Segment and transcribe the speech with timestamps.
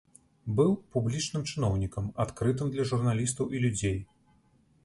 [0.59, 3.99] Быў публічным чыноўнікам, адкрытым для журналістаў і людзей.